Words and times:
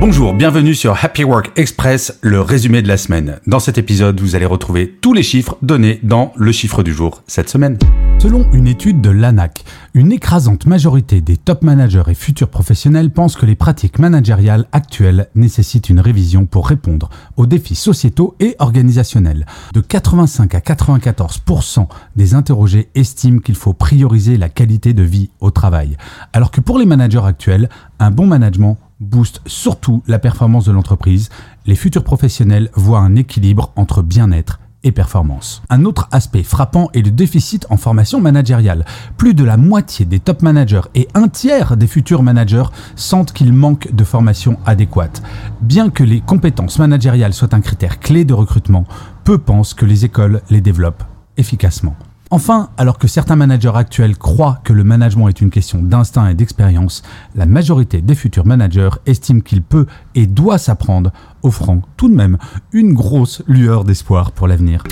Bonjour, 0.00 0.34
bienvenue 0.34 0.74
sur 0.74 1.02
Happy 1.02 1.24
Work 1.24 1.52
Express, 1.56 2.18
le 2.20 2.40
résumé 2.40 2.82
de 2.82 2.88
la 2.88 2.96
semaine. 2.96 3.38
Dans 3.46 3.60
cet 3.60 3.78
épisode, 3.78 4.20
vous 4.20 4.34
allez 4.34 4.44
retrouver 4.44 4.98
tous 5.00 5.12
les 5.12 5.22
chiffres 5.22 5.56
donnés 5.62 6.00
dans 6.02 6.32
le 6.36 6.52
chiffre 6.52 6.82
du 6.82 6.92
jour 6.92 7.22
cette 7.26 7.48
semaine. 7.48 7.78
Selon 8.18 8.50
une 8.52 8.66
étude 8.66 9.00
de 9.00 9.10
l'ANAC, 9.10 9.64
une 9.92 10.10
écrasante 10.10 10.66
majorité 10.66 11.20
des 11.20 11.36
top 11.36 11.62
managers 11.62 12.04
et 12.08 12.14
futurs 12.14 12.48
professionnels 12.48 13.10
pensent 13.10 13.36
que 13.36 13.44
les 13.44 13.54
pratiques 13.54 13.98
managériales 13.98 14.66
actuelles 14.72 15.28
nécessitent 15.34 15.90
une 15.90 16.00
révision 16.00 16.46
pour 16.46 16.66
répondre 16.66 17.10
aux 17.36 17.46
défis 17.46 17.74
sociétaux 17.74 18.34
et 18.40 18.56
organisationnels. 18.60 19.46
De 19.74 19.80
85 19.80 20.54
à 20.54 20.60
94% 20.60 21.86
des 22.16 22.34
interrogés 22.34 22.88
estiment 22.94 23.40
qu'il 23.40 23.56
faut 23.56 23.74
prioriser 23.74 24.38
la 24.38 24.48
qualité 24.48 24.94
de 24.94 25.02
vie 25.02 25.30
au 25.40 25.50
travail, 25.50 25.96
alors 26.32 26.50
que 26.50 26.62
pour 26.62 26.78
les 26.78 26.86
managers 26.86 27.24
actuels, 27.24 27.68
un 27.98 28.10
bon 28.10 28.26
management 28.26 28.78
booste 29.00 29.40
surtout 29.46 30.02
la 30.06 30.18
performance 30.18 30.64
de 30.64 30.72
l'entreprise. 30.72 31.28
Les 31.66 31.74
futurs 31.74 32.04
professionnels 32.04 32.70
voient 32.74 33.00
un 33.00 33.16
équilibre 33.16 33.72
entre 33.76 34.02
bien-être 34.02 34.60
et 34.84 34.92
performance. 34.92 35.62
Un 35.70 35.84
autre 35.84 36.08
aspect 36.12 36.42
frappant 36.42 36.90
est 36.92 37.02
le 37.02 37.10
déficit 37.10 37.66
en 37.70 37.76
formation 37.76 38.20
managériale. 38.20 38.84
Plus 39.16 39.34
de 39.34 39.42
la 39.42 39.56
moitié 39.56 40.04
des 40.04 40.20
top 40.20 40.42
managers 40.42 40.82
et 40.94 41.08
un 41.14 41.28
tiers 41.28 41.76
des 41.76 41.86
futurs 41.86 42.22
managers 42.22 42.64
sentent 42.94 43.32
qu'il 43.32 43.52
manque 43.52 43.92
de 43.92 44.04
formation 44.04 44.58
adéquate. 44.66 45.22
Bien 45.62 45.90
que 45.90 46.04
les 46.04 46.20
compétences 46.20 46.78
managériales 46.78 47.34
soient 47.34 47.54
un 47.54 47.60
critère 47.62 47.98
clé 47.98 48.24
de 48.24 48.34
recrutement, 48.34 48.84
peu 49.24 49.38
pensent 49.38 49.74
que 49.74 49.86
les 49.86 50.04
écoles 50.04 50.42
les 50.50 50.60
développent 50.60 51.04
efficacement. 51.36 51.96
Enfin, 52.34 52.70
alors 52.78 52.98
que 52.98 53.06
certains 53.06 53.36
managers 53.36 53.76
actuels 53.76 54.18
croient 54.18 54.58
que 54.64 54.72
le 54.72 54.82
management 54.82 55.28
est 55.28 55.40
une 55.40 55.50
question 55.50 55.80
d'instinct 55.80 56.26
et 56.26 56.34
d'expérience, 56.34 57.04
la 57.36 57.46
majorité 57.46 58.02
des 58.02 58.16
futurs 58.16 58.44
managers 58.44 58.90
estiment 59.06 59.38
qu'il 59.38 59.62
peut 59.62 59.86
et 60.16 60.26
doit 60.26 60.58
s'apprendre, 60.58 61.12
offrant 61.44 61.80
tout 61.96 62.08
de 62.08 62.14
même 62.16 62.38
une 62.72 62.92
grosse 62.92 63.44
lueur 63.46 63.84
d'espoir 63.84 64.32
pour 64.32 64.48
l'avenir. 64.48 64.82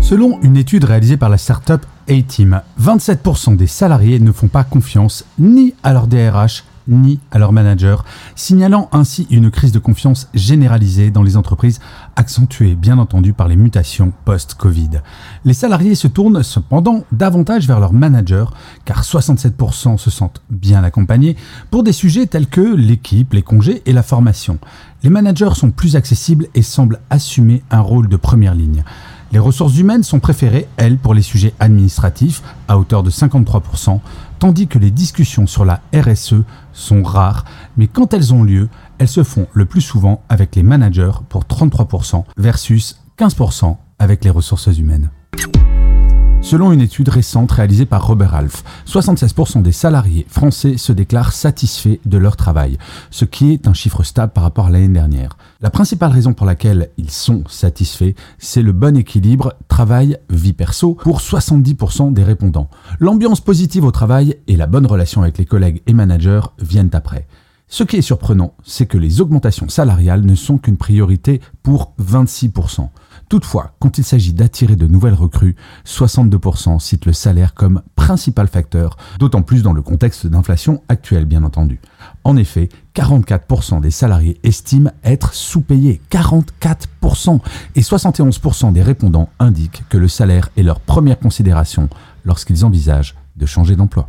Selon 0.00 0.42
une 0.42 0.58
étude 0.58 0.84
réalisée 0.84 1.16
par 1.16 1.30
la 1.30 1.38
startup 1.38 1.86
A-Team, 2.10 2.60
27% 2.78 3.56
des 3.56 3.66
salariés 3.66 4.20
ne 4.20 4.30
font 4.30 4.48
pas 4.48 4.62
confiance 4.62 5.24
ni 5.38 5.72
à 5.82 5.94
leur 5.94 6.06
DRH 6.06 6.64
ni 6.88 7.20
à 7.30 7.38
leur 7.38 7.52
manager, 7.52 8.04
signalant 8.34 8.88
ainsi 8.92 9.26
une 9.30 9.50
crise 9.50 9.72
de 9.72 9.78
confiance 9.78 10.28
généralisée 10.34 11.10
dans 11.10 11.22
les 11.22 11.36
entreprises, 11.36 11.80
accentuée 12.16 12.74
bien 12.74 12.98
entendu 12.98 13.32
par 13.32 13.48
les 13.48 13.56
mutations 13.56 14.12
post-Covid. 14.24 15.00
Les 15.44 15.54
salariés 15.54 15.94
se 15.94 16.08
tournent 16.08 16.42
cependant 16.42 17.04
davantage 17.12 17.66
vers 17.66 17.80
leur 17.80 17.92
manager, 17.92 18.52
car 18.84 19.02
67% 19.02 19.98
se 19.98 20.10
sentent 20.10 20.42
bien 20.50 20.84
accompagnés 20.84 21.36
pour 21.70 21.82
des 21.82 21.92
sujets 21.92 22.26
tels 22.26 22.46
que 22.46 22.60
l'équipe, 22.60 23.32
les 23.32 23.42
congés 23.42 23.82
et 23.86 23.92
la 23.92 24.02
formation. 24.02 24.58
Les 25.02 25.10
managers 25.10 25.54
sont 25.54 25.70
plus 25.70 25.96
accessibles 25.96 26.46
et 26.54 26.62
semblent 26.62 27.00
assumer 27.10 27.62
un 27.70 27.80
rôle 27.80 28.08
de 28.08 28.16
première 28.16 28.54
ligne. 28.54 28.84
Les 29.32 29.38
ressources 29.38 29.78
humaines 29.78 30.02
sont 30.02 30.20
préférées, 30.20 30.68
elles, 30.76 30.98
pour 30.98 31.14
les 31.14 31.22
sujets 31.22 31.54
administratifs, 31.58 32.42
à 32.68 32.78
hauteur 32.78 33.02
de 33.02 33.10
53%, 33.10 33.98
tandis 34.42 34.66
que 34.66 34.80
les 34.80 34.90
discussions 34.90 35.46
sur 35.46 35.64
la 35.64 35.82
RSE 35.94 36.42
sont 36.72 37.04
rares, 37.04 37.44
mais 37.76 37.86
quand 37.86 38.12
elles 38.12 38.34
ont 38.34 38.42
lieu, 38.42 38.68
elles 38.98 39.06
se 39.06 39.22
font 39.22 39.46
le 39.52 39.66
plus 39.66 39.80
souvent 39.80 40.24
avec 40.28 40.56
les 40.56 40.64
managers 40.64 41.12
pour 41.28 41.44
33% 41.44 42.24
versus 42.36 43.00
15% 43.18 43.76
avec 44.00 44.24
les 44.24 44.30
ressources 44.30 44.76
humaines. 44.76 45.10
Selon 46.42 46.72
une 46.72 46.80
étude 46.80 47.08
récente 47.08 47.52
réalisée 47.52 47.86
par 47.86 48.04
Robert 48.04 48.34
Half, 48.34 48.64
76% 48.86 49.62
des 49.62 49.70
salariés 49.70 50.26
français 50.28 50.76
se 50.76 50.92
déclarent 50.92 51.32
satisfaits 51.32 52.00
de 52.04 52.18
leur 52.18 52.36
travail, 52.36 52.78
ce 53.10 53.24
qui 53.24 53.52
est 53.52 53.68
un 53.68 53.72
chiffre 53.72 54.02
stable 54.02 54.32
par 54.32 54.42
rapport 54.42 54.66
à 54.66 54.70
l'année 54.70 54.88
dernière. 54.88 55.38
La 55.60 55.70
principale 55.70 56.10
raison 56.10 56.34
pour 56.34 56.44
laquelle 56.44 56.90
ils 56.98 57.12
sont 57.12 57.44
satisfaits, 57.48 58.14
c'est 58.38 58.60
le 58.60 58.72
bon 58.72 58.96
équilibre 58.96 59.54
travail-vie 59.68 60.52
perso 60.52 60.94
pour 60.94 61.20
70% 61.20 62.12
des 62.12 62.24
répondants. 62.24 62.68
L'ambiance 62.98 63.40
positive 63.40 63.84
au 63.84 63.92
travail 63.92 64.36
et 64.48 64.56
la 64.56 64.66
bonne 64.66 64.86
relation 64.86 65.22
avec 65.22 65.38
les 65.38 65.46
collègues 65.46 65.82
et 65.86 65.94
managers 65.94 66.42
viennent 66.58 66.90
après. 66.92 67.28
Ce 67.72 67.84
qui 67.84 67.96
est 67.96 68.02
surprenant, 68.02 68.52
c'est 68.64 68.84
que 68.84 68.98
les 68.98 69.22
augmentations 69.22 69.70
salariales 69.70 70.26
ne 70.26 70.34
sont 70.34 70.58
qu'une 70.58 70.76
priorité 70.76 71.40
pour 71.62 71.94
26%. 72.02 72.90
Toutefois, 73.30 73.72
quand 73.78 73.96
il 73.96 74.04
s'agit 74.04 74.34
d'attirer 74.34 74.76
de 74.76 74.86
nouvelles 74.86 75.14
recrues, 75.14 75.56
62% 75.86 76.78
citent 76.78 77.06
le 77.06 77.14
salaire 77.14 77.54
comme 77.54 77.80
principal 77.96 78.46
facteur, 78.48 78.98
d'autant 79.18 79.40
plus 79.40 79.62
dans 79.62 79.72
le 79.72 79.80
contexte 79.80 80.26
d'inflation 80.26 80.82
actuel 80.90 81.24
bien 81.24 81.44
entendu. 81.44 81.80
En 82.24 82.36
effet, 82.36 82.68
44% 82.94 83.80
des 83.80 83.90
salariés 83.90 84.38
estiment 84.42 84.90
être 85.02 85.32
sous-payés, 85.32 86.02
44%, 86.10 87.40
et 87.74 87.80
71% 87.80 88.74
des 88.74 88.82
répondants 88.82 89.30
indiquent 89.38 89.84
que 89.88 89.96
le 89.96 90.08
salaire 90.08 90.50
est 90.58 90.62
leur 90.62 90.78
première 90.78 91.18
considération 91.18 91.88
lorsqu'ils 92.26 92.66
envisagent 92.66 93.14
de 93.36 93.46
changer 93.46 93.76
d'emploi. 93.76 94.06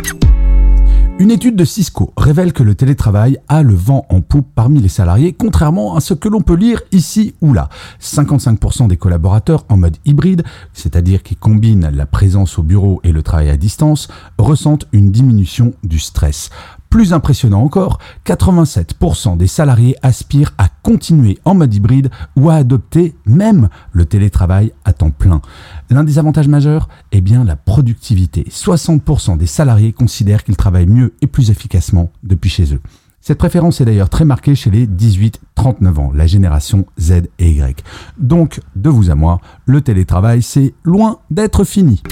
Une 1.20 1.30
étude 1.30 1.56
de 1.56 1.64
Cisco 1.64 2.12
révèle 2.18 2.54
que 2.54 2.64
le 2.64 2.74
télétravail 2.74 3.38
a 3.48 3.62
le 3.62 3.76
vent 3.76 4.06
en 4.10 4.22
poupe 4.22 4.48
parmi 4.56 4.82
les 4.82 4.90
salariés, 4.90 5.32
contrairement 5.32 5.96
à 5.96 6.02
ce 6.02 6.16
que 6.16 6.28
l'on 6.28 6.42
peut 6.42 6.56
lire 6.56 6.82
ici 6.92 7.36
ou 7.40 7.54
là. 7.54 7.70
55% 8.02 8.88
des 8.88 8.98
collaborateurs 8.98 9.64
en 9.70 9.78
mode 9.78 9.98
hybride, 10.06 10.44
c'est-à-dire 10.74 11.22
qui 11.22 11.36
combinent 11.36 11.92
la 11.94 12.08
présence 12.08 12.58
au 12.58 12.64
bureau 12.64 13.00
et 13.04 13.12
le 13.12 13.22
travail 13.22 13.50
à 13.52 13.58
distance, 13.58 14.08
ressentent 14.40 14.88
une 14.92 15.12
diminution 15.12 15.74
du 15.84 16.00
stress. 16.00 16.50
Plus 16.94 17.12
impressionnant 17.12 17.64
encore, 17.64 17.98
87% 18.24 19.36
des 19.36 19.48
salariés 19.48 19.96
aspirent 20.04 20.54
à 20.60 20.68
continuer 20.84 21.40
en 21.44 21.56
mode 21.56 21.74
hybride 21.74 22.12
ou 22.36 22.52
à 22.52 22.54
adopter 22.54 23.16
même 23.26 23.70
le 23.94 24.06
télétravail 24.06 24.74
à 24.86 24.94
temps 24.94 25.10
plein. 25.10 25.42
L'un 25.90 26.04
des 26.04 26.20
avantages 26.20 26.48
majeurs 26.48 26.90
est 27.12 27.22
bien 27.22 27.46
la 27.46 27.56
productivité. 27.56 28.46
60% 28.48 29.38
des 29.38 29.48
salariés 29.48 29.92
considèrent 29.92 30.44
qu'ils 30.44 30.56
travaillent 30.56 30.86
mieux 30.86 31.16
et 31.24 31.26
plus 31.26 31.50
efficacement 31.50 32.12
depuis 32.22 32.52
chez 32.52 32.76
eux. 32.76 32.82
Cette 33.22 33.40
préférence 33.40 33.82
est 33.82 33.86
d'ailleurs 33.86 34.10
très 34.10 34.24
marquée 34.24 34.54
chez 34.54 34.70
les 34.70 34.86
18-39 34.86 35.98
ans, 35.98 36.12
la 36.14 36.28
génération 36.28 36.86
Z 37.00 37.24
et 37.40 37.50
Y. 37.50 37.84
Donc, 38.20 38.60
de 38.76 38.90
vous 38.92 39.10
à 39.10 39.16
moi, 39.16 39.42
le 39.66 39.82
télétravail, 39.82 40.44
c'est 40.44 40.76
loin 40.84 41.18
d'être 41.32 41.64
fini. 41.64 42.04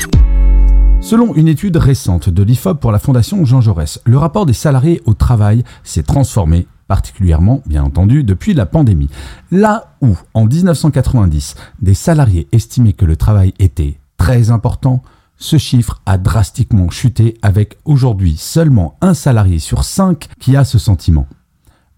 Selon 1.02 1.34
une 1.34 1.48
étude 1.48 1.78
récente 1.78 2.30
de 2.30 2.44
l'IFOP 2.44 2.80
pour 2.80 2.92
la 2.92 3.00
Fondation 3.00 3.44
Jean 3.44 3.60
Jaurès, 3.60 4.00
le 4.06 4.20
rapport 4.20 4.46
des 4.46 4.54
salariés 4.54 5.02
au 5.06 5.16
travail 5.16 5.64
s'est 5.84 6.04
transformé 6.04 6.68
particulièrement, 6.88 7.64
bien 7.66 7.84
entendu, 7.84 8.24
depuis 8.24 8.54
la 8.54 8.66
pandémie. 8.66 9.10
Là 9.50 9.96
où, 10.02 10.16
en 10.34 10.46
1990, 10.46 11.56
des 11.82 11.94
salariés 11.94 12.48
estimaient 12.52 12.94
que 12.94 13.06
le 13.06 13.16
travail 13.16 13.54
était 13.60 14.00
très 14.18 14.52
important, 14.52 15.02
ce 15.38 15.58
chiffre 15.58 16.02
a 16.06 16.18
drastiquement 16.18 16.90
chuté 16.90 17.38
avec 17.42 17.78
aujourd'hui 17.86 18.36
seulement 18.38 18.96
un 19.02 19.14
salarié 19.14 19.58
sur 19.58 19.84
cinq 19.84 20.28
qui 20.40 20.56
a 20.56 20.64
ce 20.64 20.78
sentiment. 20.78 21.28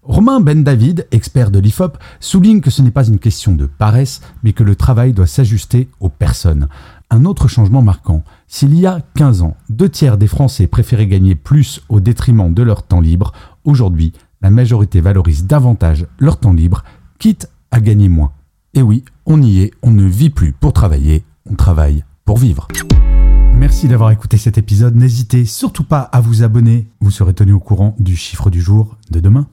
Romain 0.04 0.40
Ben 0.40 0.62
David, 0.62 1.06
expert 1.12 1.50
de 1.50 1.58
l'IFOP, 1.58 1.96
souligne 2.20 2.60
que 2.60 2.70
ce 2.70 2.82
n'est 2.82 2.90
pas 2.90 3.06
une 3.06 3.18
question 3.18 3.52
de 3.52 3.64
paresse, 3.64 4.20
mais 4.42 4.52
que 4.52 4.62
le 4.62 4.76
travail 4.76 5.14
doit 5.14 5.26
s'ajuster 5.26 5.88
aux 5.98 6.10
personnes. 6.10 6.68
Un 7.14 7.26
autre 7.26 7.46
changement 7.46 7.80
marquant, 7.80 8.24
s'il 8.48 8.74
y 8.74 8.86
a 8.86 9.00
15 9.14 9.42
ans, 9.42 9.56
deux 9.70 9.88
tiers 9.88 10.18
des 10.18 10.26
Français 10.26 10.66
préféraient 10.66 11.06
gagner 11.06 11.36
plus 11.36 11.80
au 11.88 12.00
détriment 12.00 12.52
de 12.52 12.60
leur 12.64 12.82
temps 12.82 13.00
libre, 13.00 13.32
aujourd'hui, 13.62 14.12
la 14.42 14.50
majorité 14.50 15.00
valorise 15.00 15.46
davantage 15.46 16.08
leur 16.18 16.40
temps 16.40 16.52
libre, 16.52 16.82
quitte 17.20 17.48
à 17.70 17.78
gagner 17.78 18.08
moins. 18.08 18.32
Et 18.74 18.82
oui, 18.82 19.04
on 19.26 19.40
y 19.40 19.60
est, 19.60 19.70
on 19.84 19.92
ne 19.92 20.02
vit 20.02 20.28
plus 20.28 20.50
pour 20.50 20.72
travailler, 20.72 21.24
on 21.48 21.54
travaille 21.54 22.02
pour 22.24 22.36
vivre. 22.36 22.66
Merci 23.54 23.86
d'avoir 23.86 24.10
écouté 24.10 24.36
cet 24.36 24.58
épisode, 24.58 24.96
n'hésitez 24.96 25.44
surtout 25.44 25.84
pas 25.84 26.00
à 26.00 26.20
vous 26.20 26.42
abonner, 26.42 26.88
vous 27.00 27.12
serez 27.12 27.32
tenu 27.32 27.52
au 27.52 27.60
courant 27.60 27.94
du 28.00 28.16
chiffre 28.16 28.50
du 28.50 28.60
jour 28.60 28.96
de 29.12 29.20
demain. 29.20 29.46